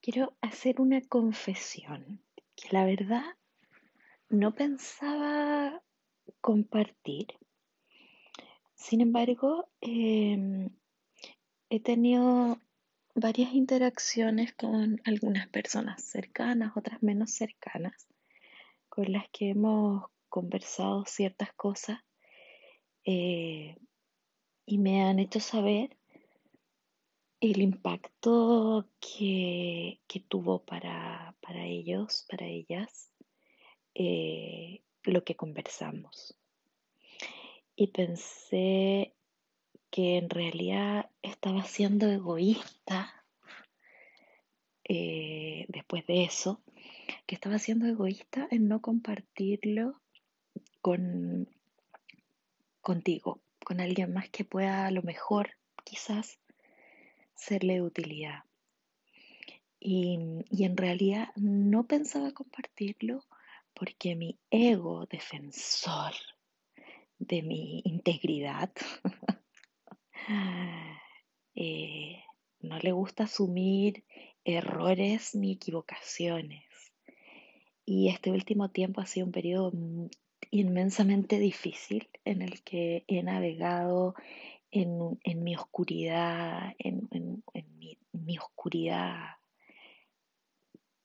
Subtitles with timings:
[0.00, 2.22] quiero hacer una confesión
[2.56, 3.24] que la verdad
[4.28, 5.82] no pensaba
[6.40, 7.26] compartir.
[8.74, 10.70] Sin embargo, em,
[11.68, 12.58] he tenido
[13.14, 18.08] varias interacciones con algunas personas cercanas, otras menos cercanas,
[18.88, 21.98] con las que hemos conversado ciertas cosas
[23.04, 23.76] eh,
[24.64, 25.96] y me han hecho saber
[27.40, 33.10] el impacto que, tuvo para, ellos, para ellas,
[33.94, 36.36] eh, lo que conversamos.
[37.74, 39.14] Y pensé
[39.90, 43.24] que en realidad estaba siendo egoísta
[44.84, 46.62] eh, después de eso,
[47.26, 50.00] que estaba siendo egoísta en no compartirlo
[50.82, 51.48] con
[52.82, 55.50] contigo, con alguien más que pueda a lo mejor
[55.84, 56.38] quizás
[57.40, 58.44] serle de utilidad.
[59.78, 60.18] Y,
[60.50, 63.24] y en realidad no pensaba compartirlo
[63.74, 66.12] porque mi ego defensor
[67.18, 68.70] de mi integridad
[71.54, 72.22] eh,
[72.60, 74.04] no le gusta asumir
[74.44, 76.64] errores ni equivocaciones.
[77.84, 79.72] Y este último tiempo ha sido un periodo
[80.50, 84.14] inmensamente difícil en el que he navegado
[84.70, 87.08] en, mi oscuridad, en,
[88.12, 89.36] mi, oscuridad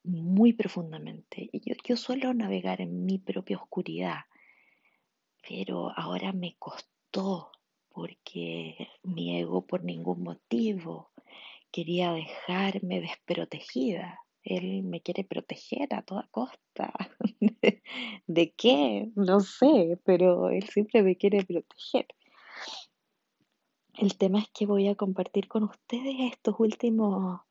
[0.03, 1.49] muy profundamente.
[1.53, 4.19] Yo, yo suelo navegar en mi propia oscuridad,
[5.47, 7.51] pero ahora me costó
[7.89, 11.11] porque mi ego por ningún motivo
[11.71, 14.19] quería dejarme desprotegida.
[14.43, 16.93] Él me quiere proteger a toda costa.
[18.27, 19.09] ¿De qué?
[19.15, 22.05] No sé, pero él siempre me quiere proteger.
[23.97, 27.41] El tema es que voy a compartir con ustedes estos últimos,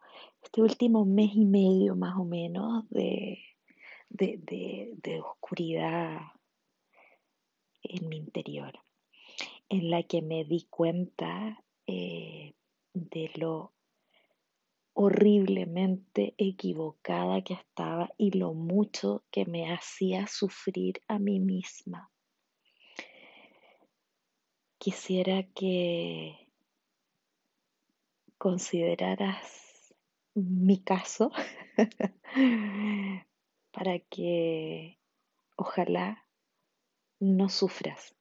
[0.43, 3.39] este último mes y medio más o menos de,
[4.11, 6.19] de, oscuridad
[7.83, 8.79] en mi interior,
[9.71, 12.55] en la que me di cuenta eh,
[12.93, 13.73] de lo
[14.93, 22.11] horriblemente equivocada que estaba y lo mucho que me hacía sufrir a mí misma.
[24.85, 26.47] Quisiera que
[28.37, 29.95] consideraras
[30.35, 31.33] mi caso
[33.73, 35.01] para que
[35.57, 36.27] ojalá
[37.19, 38.15] no sufras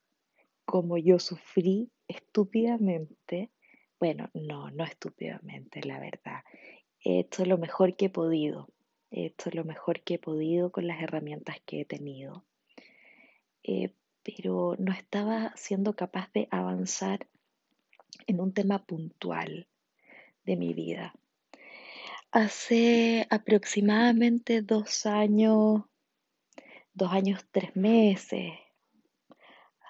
[0.63, 3.51] como yo sufrí estúpidamente
[3.99, 6.45] bueno, no, no estúpidamente, la verdad.
[7.03, 8.69] He hecho lo mejor que he podido.
[9.11, 12.45] He hecho lo mejor que he podido con las herramientas que he tenido.
[13.63, 17.27] Eh, pero no estaba siendo capaz de avanzar
[18.27, 19.67] en un tema puntual
[20.45, 21.13] de mi vida.
[22.31, 25.83] Hace aproximadamente dos años,
[26.93, 28.53] dos años, tres meses,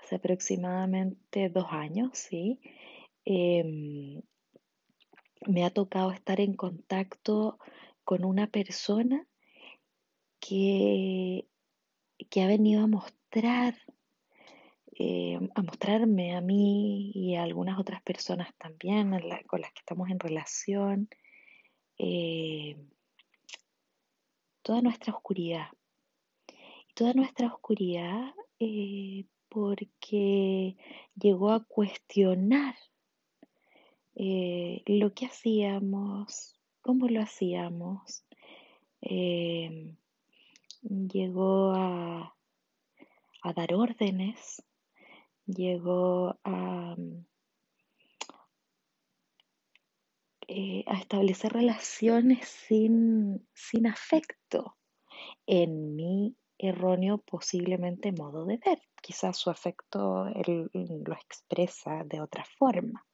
[0.01, 2.59] hace aproximadamente dos años, sí,
[3.25, 4.21] Em,
[5.47, 7.57] me ha tocado estar en contacto
[8.03, 9.25] con una persona
[10.39, 11.47] que,
[12.29, 13.75] que ha venido a mostrar,
[14.99, 19.11] eh, a mostrarme a mí y a algunas otras personas también
[19.47, 21.09] con las que estamos en relación,
[21.97, 22.77] eh,
[24.61, 25.67] toda nuestra oscuridad.
[26.95, 30.77] toda nuestra oscuridad eh, porque
[31.15, 32.75] llegó a cuestionar
[34.15, 38.25] lo que hacíamos, cómo lo hacíamos.
[40.83, 42.35] Llegó a,
[43.55, 44.61] dar órdenes,
[45.45, 46.95] llegó a,
[50.47, 54.77] eh, a establecer relaciones sin, sin afecto
[55.45, 58.81] en mi erróneo posiblemente modo de ver.
[59.01, 63.05] Quizás su afecto él lo expresa de otra forma.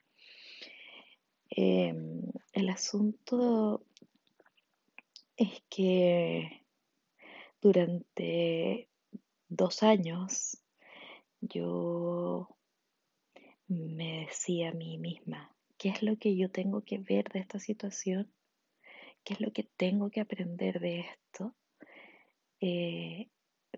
[1.49, 2.21] Em,
[2.53, 3.83] el asunto
[5.35, 6.63] es que
[7.59, 8.87] durante
[9.47, 10.57] dos años
[11.41, 12.55] yo
[13.67, 17.59] me decía a mí misma, ¿qué es lo que yo tengo que ver de esta
[17.59, 18.31] situación?
[19.23, 21.55] ¿Qué es lo que tengo que aprender de esto?
[22.61, 23.29] Eh,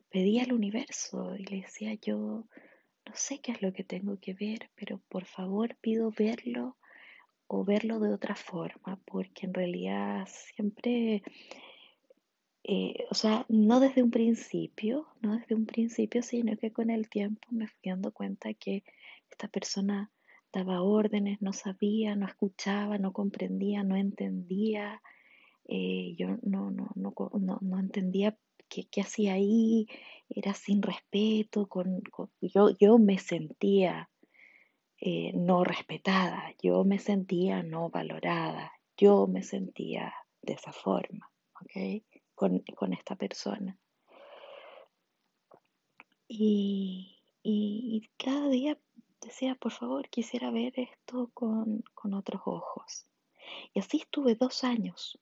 [0.10, 2.48] pedía al universo y le decía yo,
[3.06, 6.78] no sé qué es lo que tengo que ver, pero por favor pido verlo
[7.48, 11.22] o verlo de otra forma, porque en realidad siempre,
[12.64, 17.10] eh, o sea, no desde un principio, no desde un principio, sino que con el
[17.10, 18.84] tiempo me fui dando cuenta que
[19.30, 20.12] esta persona
[20.54, 25.02] daba órdenes, no sabía, no escuchaba, no comprendía, no entendía,
[25.68, 28.38] eh, yo no, no, no, no, entendía
[28.68, 29.88] qué, qué, hacía ahí,
[30.30, 32.02] era sin respeto, con,
[32.42, 34.10] yo, yo me sentía
[35.00, 42.04] eh, no respetada, yo me sentía no valorada, yo me sentía de esa forma, ¿ok?
[42.42, 43.78] Con, esta persona.
[46.28, 48.80] Y, cada día
[49.22, 51.84] decía, por favor, quisiera ver esto con,
[52.16, 53.06] otros ojos.
[53.76, 55.20] Y así estuve dos años.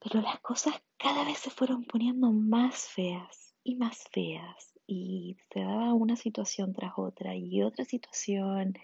[0.00, 4.74] Pero las cosas cada vez se fueron poniendo más feas y más feas.
[4.84, 8.74] Y se daba una situación tras otra y otra situación.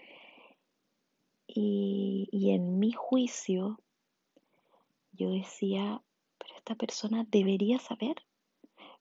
[1.45, 3.81] Y, en mi juicio,
[5.11, 6.01] yo decía,
[6.61, 8.15] esta persona debería saber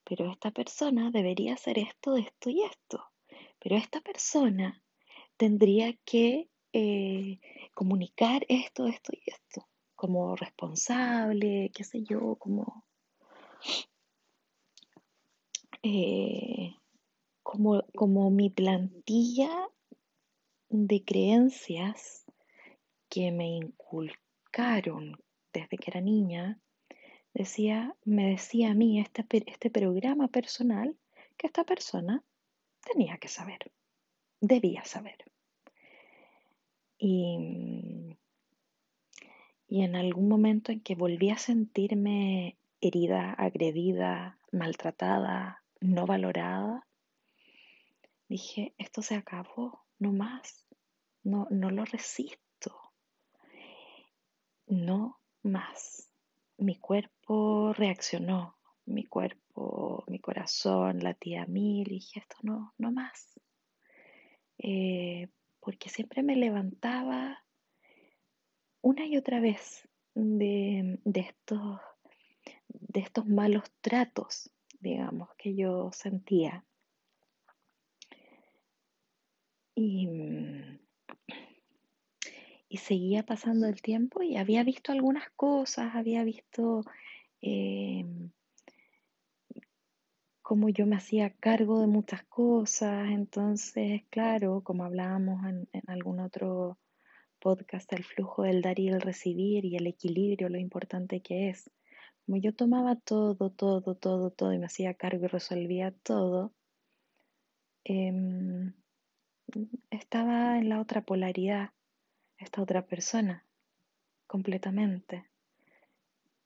[0.04, 3.04] pero esta persona debería hacer esto, esto y esto,
[3.58, 4.82] pero esta persona
[5.36, 7.40] tendría que eh,
[7.74, 12.84] comunicar esto, esto y esto, como responsable, qué sé yo, como,
[15.82, 16.74] eh,
[17.42, 19.68] como, como mi plantilla
[20.68, 22.24] de creencias
[23.08, 25.16] que me inculcaron
[25.52, 26.60] desde que era niña
[27.34, 30.96] decía, me decía a mí este, este programa personal
[31.36, 32.22] que esta persona
[32.84, 33.70] tenía que saber,
[34.40, 35.24] debía saber.
[36.98, 38.16] Y,
[39.68, 46.86] y en algún momento en que volví a sentirme herida, agredida, maltratada, no valorada,
[48.28, 50.66] dije, esto se acabó, no más,
[51.22, 52.92] no, no lo resisto,
[54.66, 56.09] no más
[56.60, 62.92] mi cuerpo reaccionó, mi cuerpo, mi corazón latía a mil y dije, esto no, no
[62.92, 63.40] más.
[64.58, 65.28] Eh,
[65.58, 67.44] porque siempre me levantaba
[68.82, 71.80] una y otra vez de, estos,
[72.68, 76.64] de estos malos tratos, digamos, que yo sentía.
[79.74, 80.08] Y
[82.80, 86.82] seguía pasando el tiempo y había visto algunas cosas, había visto
[87.40, 88.04] eh,
[90.42, 96.78] cómo yo me hacía cargo de muchas cosas, entonces, claro, como hablábamos en, algún otro
[97.38, 101.70] podcast, el flujo del dar y el recibir y el equilibrio, lo importante que es.
[102.26, 106.52] Como yo tomaba todo, todo, todo, todo y me hacía cargo y resolvía todo,
[107.84, 108.74] em,
[109.90, 111.70] estaba en la otra polaridad
[112.40, 113.44] esta otra persona
[114.26, 115.24] completamente.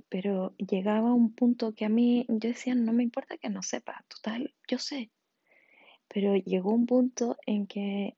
[0.09, 3.63] Pero llegaba a un punto que a mí yo decía, no me importa que no
[3.63, 5.11] sepa, total, yo sé.
[6.09, 8.17] Pero llegó un punto en que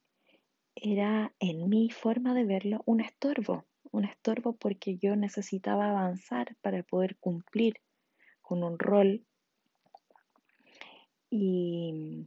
[0.75, 6.83] era en mi forma de verlo un estorbo, un estorbo porque yo necesitaba avanzar para
[6.83, 7.81] poder cumplir
[8.43, 9.25] con un rol
[11.31, 12.27] y,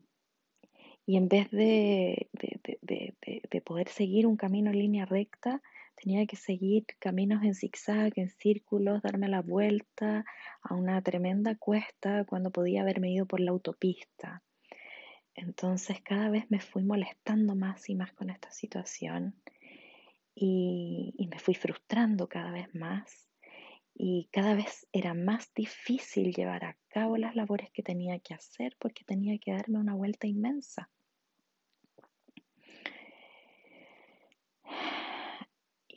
[1.09, 5.59] y en vez de, de, poder seguir un camino en línea recta,
[5.95, 10.23] tenía que seguir caminos en zigzag, en círculos, darme la vuelta
[10.61, 14.43] a una tremenda cuesta cuando podía haberme ido por la autopista.
[15.33, 19.33] Entonces cada vez me fui molestando más y más con esta situación
[20.35, 23.27] y, y me fui frustrando cada vez más
[23.95, 28.75] y cada vez era más difícil llevar a cabo las labores que tenía que hacer
[28.77, 30.87] porque tenía que darme una vuelta inmensa.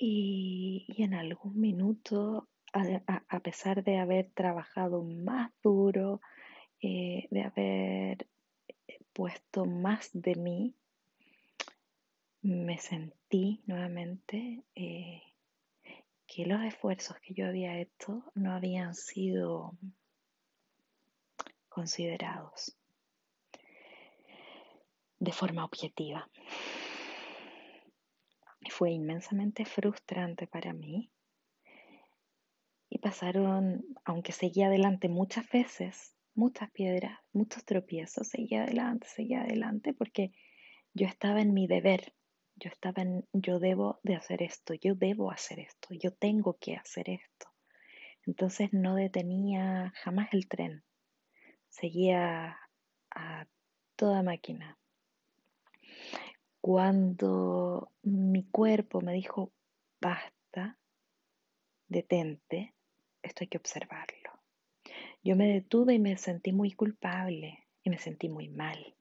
[0.05, 6.21] Y, en algún minuto, a, pesar de haber trabajado más duro,
[6.81, 8.27] eh, de haber
[8.89, 10.75] eh, puesto más de mí,
[12.41, 15.23] me sentí nuevamente eh,
[16.27, 19.79] que los esfuerzos que yo había hecho no habían sido
[21.69, 22.77] considerados
[25.21, 26.29] de forma objetiva
[28.71, 31.11] fue inmensamente frustrante para mí.
[32.89, 39.95] Y pasaron, aunque seguía adelante muchas veces, muchas piedras, muchos tropiezos, seguía adelante, seguía adelante,
[39.95, 40.33] porque
[40.93, 42.15] yo estaba en mi deber,
[42.57, 46.77] yo estaba en, yo debo de hacer esto, yo debo hacer esto, yo tengo que
[46.77, 47.49] hacer esto.
[48.27, 50.85] Entonces no detenía jamás el tren,
[51.69, 52.59] seguía
[53.11, 53.47] a
[53.97, 54.79] toda máquina.
[56.63, 59.51] Cuando mi cuerpo me dijo,
[60.01, 60.79] basta,
[61.89, 62.73] detente,
[63.21, 64.31] esto hay que observarlo.
[65.25, 68.95] Yo me detuve y me sentí muy culpable y me sentí muy mal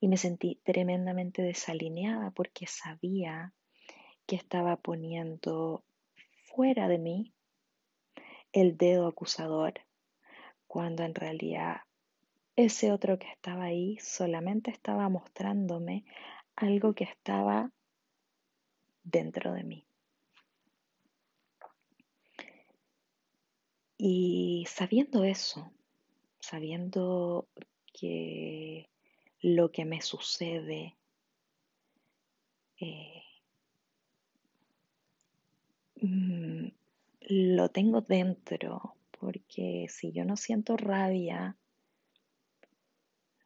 [0.00, 3.54] y me sentí tremendamente desalineada porque sabía
[4.26, 5.84] que estaba poniendo
[6.42, 7.34] fuera de mí
[8.52, 9.74] el dedo acusador,
[10.66, 11.82] cuando en realidad
[12.56, 16.04] ese otro que estaba ahí solamente estaba mostrándome
[16.56, 17.70] algo que estaba
[19.02, 19.86] dentro de mí.
[23.98, 25.72] Y sabiendo eso,
[26.40, 27.48] sabiendo
[27.92, 28.90] que
[29.40, 30.96] lo que me sucede
[32.78, 33.22] eh,
[36.02, 36.68] mm,
[37.28, 41.56] lo tengo dentro, porque si yo no siento rabia,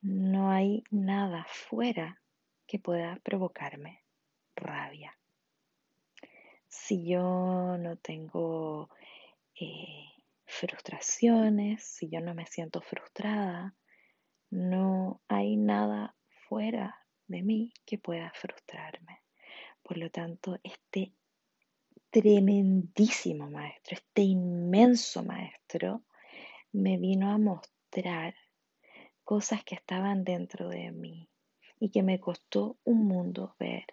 [0.02, 2.19] no hay nada fuera
[2.70, 4.04] que pueda provocarme
[4.54, 5.18] rabia.
[6.68, 8.88] Si yo no tengo
[9.60, 10.04] eh,
[10.44, 13.74] frustraciones, si yo no me siento frustrada,
[14.50, 16.14] no hay nada
[16.46, 16.96] fuera
[17.26, 19.20] de mí que pueda frustrarme.
[19.82, 21.12] Por lo tanto, este
[22.10, 26.04] tremendísimo maestro, este inmenso maestro,
[26.70, 28.36] me vino a mostrar
[29.24, 31.30] cosas que estaban dentro de mí
[31.80, 33.86] y que me costó un mundo ver.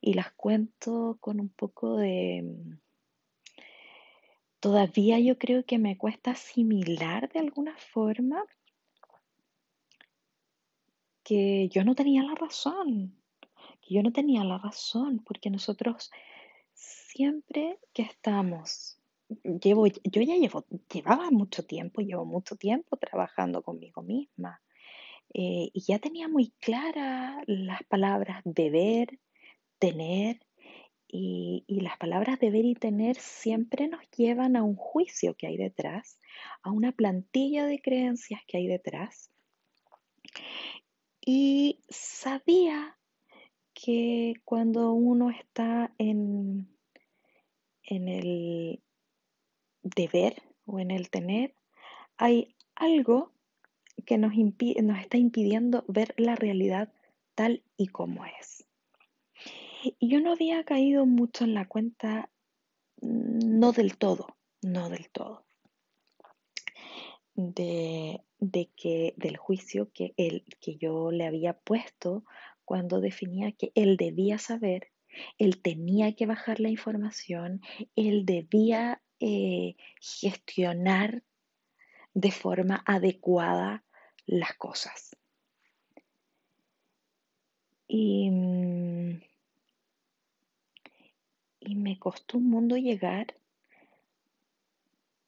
[0.00, 2.78] Y las cuento con un poco de...
[4.60, 8.42] Todavía yo creo que me cuesta asimilar de alguna forma
[11.22, 13.20] que yo no tenía la razón,
[13.80, 16.10] que yo no tenía la razón, porque nosotros
[16.72, 18.98] siempre que estamos,
[19.42, 24.62] llevo, yo ya llevo, llevaba mucho tiempo, llevo mucho tiempo trabajando conmigo misma,
[25.32, 29.18] eh, y ya tenía muy claras las palabras deber,
[29.78, 30.40] tener,
[31.06, 35.56] y, y, las palabras deber y tener siempre nos llevan a un juicio que hay
[35.56, 36.18] detrás,
[36.62, 39.30] a una plantilla de creencias que hay detrás.
[41.20, 42.98] Y sabía
[43.74, 46.68] que cuando uno está en,
[47.82, 48.82] en el
[49.82, 51.54] deber o en el tener,
[52.16, 53.33] hay algo
[54.06, 56.92] que nos, nos está impidiendo ver la realidad
[57.34, 58.66] tal y como es.
[59.98, 62.30] Y yo no había caído mucho en la cuenta,
[63.00, 64.26] no del todo,
[64.62, 65.44] no del todo,
[67.34, 70.14] de, de que del juicio que,
[70.60, 72.24] que yo le había puesto
[72.64, 74.90] cuando definía que él debía saber,
[75.38, 77.60] él tenía que bajar la información,
[77.94, 81.22] él debía eh, gestionar
[82.14, 83.83] de forma adecuada
[84.26, 85.16] las cosas.
[87.86, 89.20] Y, mm,
[91.60, 93.34] y me costó un mundo llegar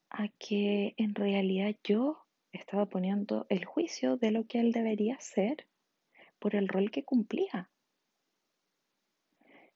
[0.09, 5.67] a que en realidad yo estaba poniendo el juicio de lo que él debería ser
[6.39, 7.69] por el rol que cumplía.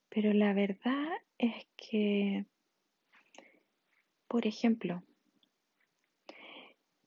[0.10, 2.46] Pero la verdad es que,
[4.28, 5.04] por ejemplo,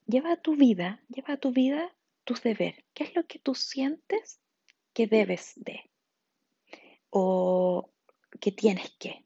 [0.07, 2.85] lleva tu vida, lleva tu vida tus deberes.
[2.95, 4.41] ¿Qué es lo que tú sientes
[4.93, 5.91] que debes de?
[7.11, 7.91] O
[8.41, 9.25] que tienes que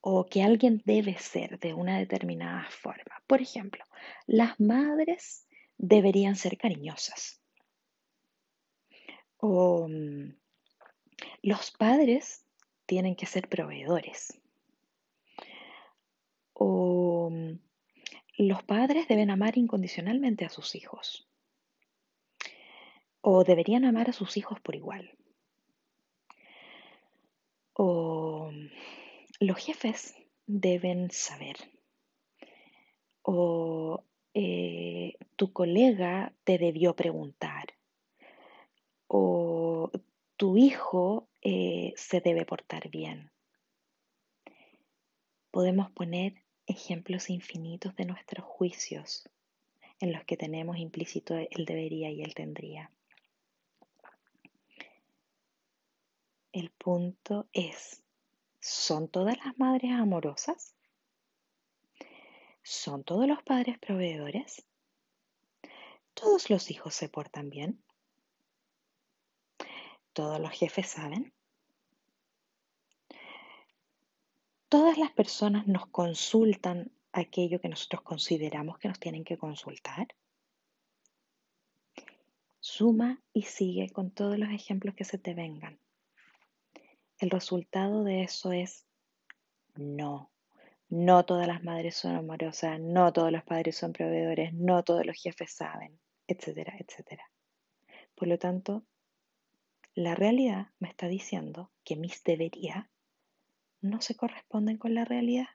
[0.00, 3.22] o que alguien debe ser de una determinada forma.
[3.26, 3.84] Por ejemplo,
[4.26, 7.40] las madres deberían ser cariñosas.
[9.36, 10.34] O mm,
[11.42, 12.44] los padres
[12.86, 14.40] tienen que ser proveedores.
[16.54, 17.58] O mm,
[18.38, 21.28] los padres deben amar incondicionalmente a sus hijos.
[23.20, 25.10] O deberían amar a sus hijos por igual.
[27.72, 28.50] O
[29.40, 30.14] los jefes
[30.46, 31.56] deben saber
[33.22, 37.74] o eh, tu colega te debió preguntar
[39.06, 39.90] o
[40.36, 43.30] tu hijo eh, se debe portar bien.
[45.50, 49.28] Podemos poner ejemplos infinitos de nuestros juicios
[50.00, 52.92] en los que tenemos implícito el debería y el tendría.
[56.52, 58.02] El punto es
[58.60, 60.74] ¿Son todas las madres amorosas?
[62.62, 64.66] ¿Son todos los padres proveedores?
[66.12, 67.82] ¿Todos los hijos se portan bien?
[70.12, 71.32] ¿Todos los jefes saben?
[74.68, 80.08] ¿Todas las personas nos consultan aquello que nosotros consideramos que nos tienen que consultar?
[82.60, 85.80] Suma y sigue con todos los ejemplos que se te vengan
[87.18, 88.86] el resultado de eso es
[89.74, 90.30] no.
[90.88, 95.20] No todas las madres son amorosas, no todos los padres son proveedores, no todos los
[95.20, 97.30] jefes saben, etcétera, etcétera.
[98.14, 98.86] Por lo tanto,
[99.94, 102.90] la realidad me está diciendo que mis debería
[103.80, 105.48] no se corresponden con la realidad.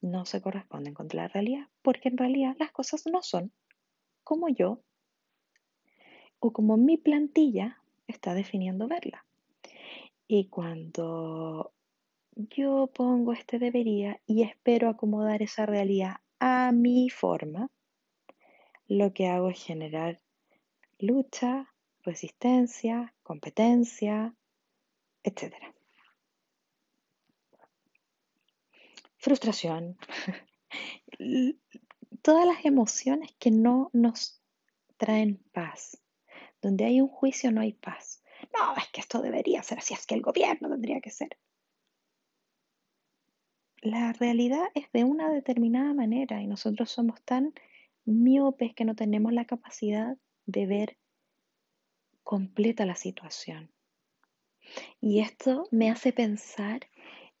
[0.00, 3.52] no se corresponden con la realidad, porque en realidad las cosas no son
[4.22, 4.82] como yo
[6.40, 9.24] o como mi plantilla está definiendo verla.
[10.26, 11.72] Y cuando
[12.34, 17.70] yo pongo este debería y espero acomodar esa realidad a mi forma,
[18.86, 20.20] lo que hago es generar
[20.98, 21.72] lucha,
[22.02, 24.34] resistencia, competencia,
[25.22, 25.73] etc.
[29.24, 29.96] Frustración.
[32.22, 34.42] Todas las emociones que no nos
[34.98, 35.98] traen paz.
[36.60, 38.22] Donde hay un juicio no hay paz.
[38.52, 41.38] No, es que esto debería ser así, es que el gobierno tendría que ser.
[43.80, 47.54] La realidad es de una determinada manera y nosotros somos tan
[48.04, 50.98] miopes que no tenemos la capacidad de ver
[52.24, 53.72] completa la situación.
[55.00, 56.90] Y esto me hace pensar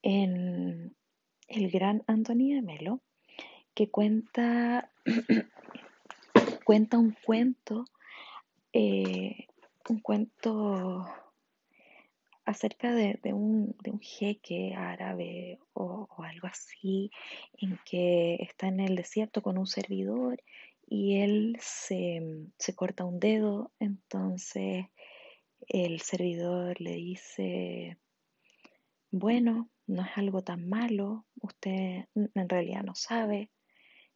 [0.00, 0.96] en
[1.48, 3.00] el gran Antonio de Melo,
[3.74, 4.90] que cuenta,
[6.64, 7.84] cuenta un cuento,
[8.72, 9.46] eh,
[9.88, 11.06] un cuento
[12.44, 17.10] acerca de, un, jeque árabe o, algo así,
[17.58, 20.42] en que está en el desierto con un servidor
[20.86, 22.22] y él se,
[22.58, 24.86] se corta un dedo, entonces
[25.68, 27.96] el servidor le dice,
[29.10, 33.50] bueno, no es algo tan malo, usted en realidad no sabe,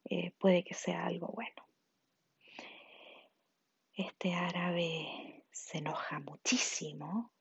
[0.05, 1.67] eh, puede que sea algo bueno.
[3.93, 7.31] Este árabe se enoja muchísimo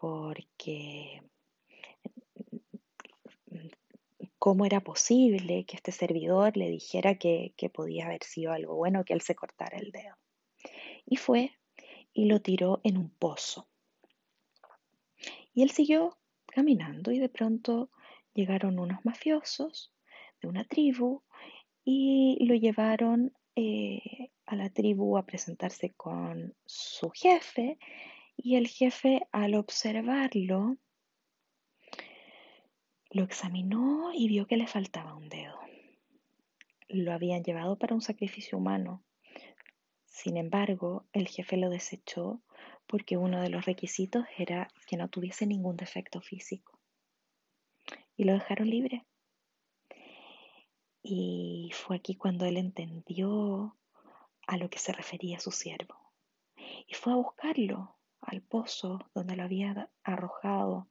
[0.00, 1.22] porque
[4.38, 9.04] cómo era posible que este servidor le dijera que, que podía haber sido algo bueno
[9.04, 10.16] que él se cortara el dedo.
[11.06, 11.56] Y fue
[12.12, 13.68] y lo tiró en un pozo.
[15.54, 16.18] Y él siguió
[16.54, 17.90] caminando y de pronto
[18.32, 19.92] llegaron unos mafiosos
[20.40, 21.22] de una tribu
[21.84, 27.76] y lo llevaron eh, a la tribu a presentarse con su jefe
[28.36, 30.76] y el jefe al observarlo
[33.10, 35.58] lo examinó y vio que le faltaba un dedo.
[36.88, 39.04] Lo habían llevado para un sacrificio humano.
[40.04, 42.42] Sin embargo, el jefe lo desechó
[42.86, 46.78] porque uno de los requisitos era que no tuviese ningún defecto físico.
[48.16, 49.04] Y lo dejaron libre.
[51.02, 53.76] Y fue aquí cuando él entendió
[54.46, 56.12] a lo que se refería su siervo.
[56.86, 60.88] Y fue a buscarlo al pozo donde lo había arrojado.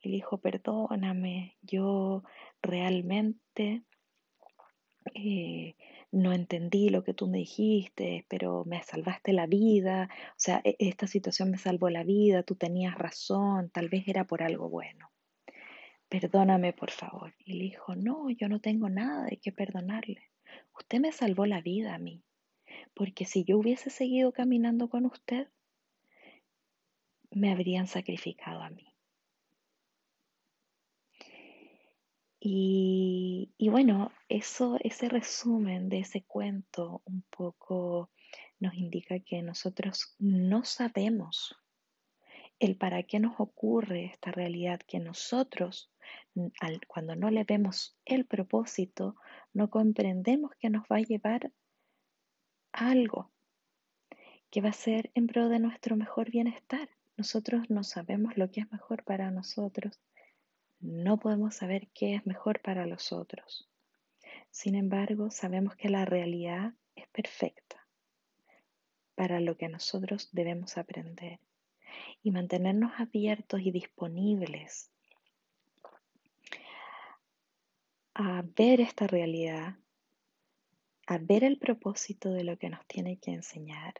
[0.00, 2.22] Y le dijo, perdóname, yo
[2.62, 3.82] realmente
[5.14, 5.74] eh,
[6.12, 10.76] no entendí lo que tú me dijiste, pero me salvaste la vida, o sea, e-,
[10.78, 15.10] esta situación me salvó la vida, tú tenías razón, tal vez era por algo bueno.
[16.08, 17.34] Perdóname, por favor.
[17.38, 20.30] Y le dijo, no, yo no tengo nada de qué perdonarle.
[20.76, 22.24] Usted me salvó la vida a mí,
[22.94, 25.48] porque si yo hubiese seguido caminando con usted,
[27.30, 28.89] me habrían sacrificado a mí.
[32.42, 38.10] Y, bueno, eso, ese resumen de ese cuento un poco
[38.58, 41.54] nos indica que nosotros no sabemos
[42.58, 45.92] el para qué nos ocurre esta realidad, que nosotros,
[46.88, 49.16] cuando no le vemos el propósito,
[49.52, 51.52] no comprendemos que nos va a llevar
[52.72, 53.30] a algo
[54.50, 56.88] que va a ser en pro de nuestro mejor bienestar.
[57.16, 60.00] Nosotros no sabemos lo que es mejor para nosotros
[60.80, 63.68] no podemos saber qué es mejor para los otros.
[64.50, 67.86] Sin embargo, sabemos que la realidad es perfecta
[69.14, 71.38] para lo que nosotros debemos aprender
[72.22, 74.90] y mantenernos abiertos y disponibles
[78.14, 79.76] a ver esta realidad,
[81.06, 83.94] a ver el propósito de lo que nos tiene que enseñar,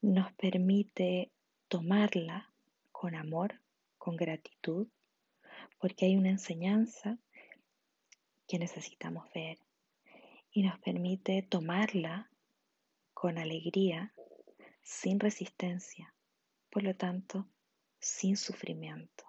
[0.00, 1.32] nos permite
[1.68, 2.52] tomarla
[2.92, 3.60] con amor,
[3.98, 4.88] con gratitud
[5.82, 7.18] porque hay una enseñanza
[8.46, 9.58] que necesitamos ver
[10.52, 12.30] y nos permite tomarla
[13.12, 14.14] con alegría,
[14.82, 16.14] sin resistencia,
[16.70, 17.48] por lo tanto,
[17.98, 19.24] sin sufrimiento,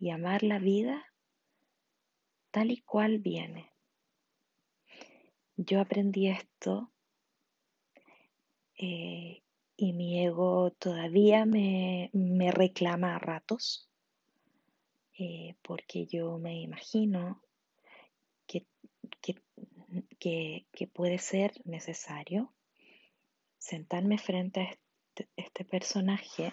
[0.00, 1.06] y amar la vida
[2.50, 3.70] tal y cual viene.
[5.54, 6.90] Yo aprendí esto
[8.78, 9.44] eh,
[9.76, 13.91] y mi ego todavía me, me reclama a ratos
[15.18, 17.42] eh, porque yo me imagino
[18.46, 18.66] que,
[20.18, 22.52] que, puede ser necesario
[23.58, 26.52] sentarme frente a este, este, personaje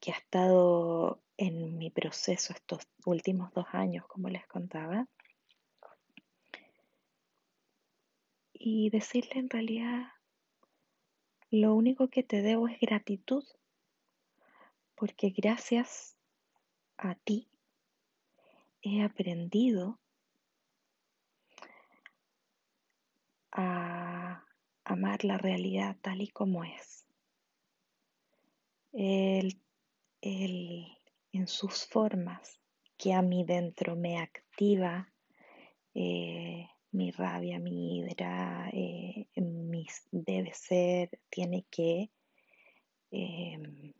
[0.00, 5.06] que ha estado en mi proceso estos últimos dos años, como les contaba,
[8.52, 10.06] y decirle en realidad,
[11.50, 13.44] lo único que te debo es gratitud,
[14.94, 16.17] porque gracias
[16.98, 17.48] a ti
[18.82, 19.98] he aprendido
[23.52, 24.44] a
[24.84, 27.06] amar la realidad tal y como es.
[28.92, 29.62] El,
[31.32, 32.58] en sus formas
[32.96, 35.12] que a mí dentro me activa
[35.94, 42.10] eh, mi rabia, mi ira, eh, mis debe ser, tiene que,
[43.10, 43.92] em,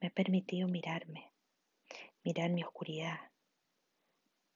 [0.00, 1.30] me ha permitido mirarme,
[2.26, 3.20] mirar mi oscuridad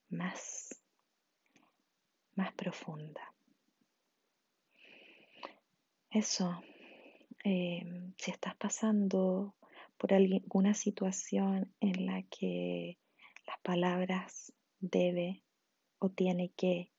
[0.09, 0.83] más,
[2.35, 3.33] más profunda.
[6.11, 6.61] Eso,
[7.45, 9.55] em, si estás pasando
[9.97, 12.99] por alguna situación en la que
[13.47, 15.45] las palabras debe
[16.01, 16.91] o tiene que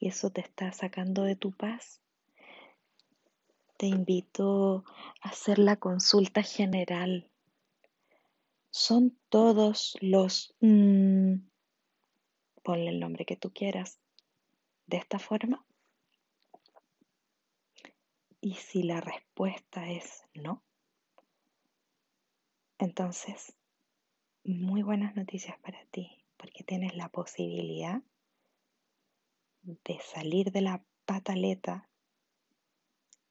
[0.00, 2.02] y eso te está sacando de tu paz,
[3.76, 4.84] te invito
[5.22, 7.30] a hacer la consulta general.
[8.76, 11.36] Son todos los, mm,
[12.62, 13.98] ponle el nombre que tú quieras,
[14.86, 15.64] de esta forma.
[18.42, 20.62] Y si la respuesta es no,
[22.76, 23.56] entonces,
[24.44, 28.02] muy buenas noticias para ti, porque tienes la posibilidad
[29.62, 31.88] de salir de la pataleta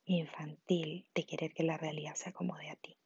[0.05, 2.97] infantil de querer que la realidad se acomode a ti,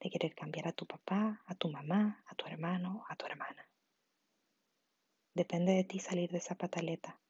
[0.00, 3.68] de querer cambiar a tu papá, a tu mamá, a tu hermano, a tu hermana.
[5.34, 7.20] Depende de ti salir de esa pataleta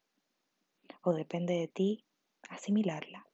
[1.02, 2.04] o depende de ti
[2.48, 3.26] asimilarla.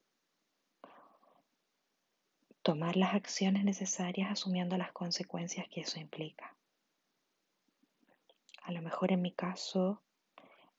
[2.62, 6.56] Tomar las acciones necesarias asumiendo las consecuencias que eso implica.
[8.62, 10.02] A lo mejor en mi caso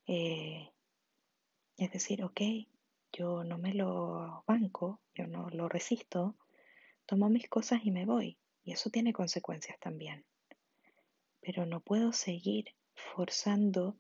[0.08, 0.70] eh,
[1.78, 2.42] es decir, ok,
[3.12, 6.36] yo no me lo banco, yo no lo resisto,
[7.06, 8.38] tomo mis cosas y me voy.
[8.68, 10.26] Y eso tiene consecuencias también.
[11.40, 13.98] Pero no puedo seguir forzando,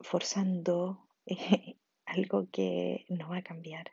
[0.00, 1.08] forzando
[2.04, 3.92] algo que no va a cambiar.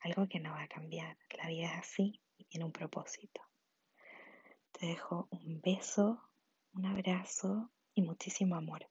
[0.00, 1.16] Algo que no va a cambiar.
[1.30, 3.40] La vida es así y tiene un propósito.
[4.72, 6.28] Te dejo un beso,
[6.74, 8.86] un abrazo y muchísimo amor.